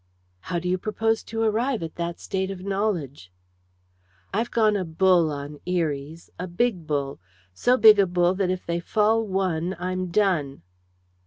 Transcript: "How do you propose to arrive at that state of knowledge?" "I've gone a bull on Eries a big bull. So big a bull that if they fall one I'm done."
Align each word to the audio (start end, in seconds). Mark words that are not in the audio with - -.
"How 0.39 0.57
do 0.57 0.67
you 0.67 0.79
propose 0.79 1.21
to 1.25 1.43
arrive 1.43 1.83
at 1.83 1.93
that 1.93 2.19
state 2.19 2.49
of 2.49 2.61
knowledge?" 2.63 3.31
"I've 4.33 4.49
gone 4.49 4.75
a 4.75 4.83
bull 4.83 5.31
on 5.31 5.59
Eries 5.67 6.31
a 6.39 6.47
big 6.47 6.87
bull. 6.87 7.19
So 7.53 7.77
big 7.77 7.99
a 7.99 8.07
bull 8.07 8.33
that 8.33 8.49
if 8.49 8.65
they 8.65 8.79
fall 8.79 9.23
one 9.23 9.75
I'm 9.77 10.07
done." 10.07 10.63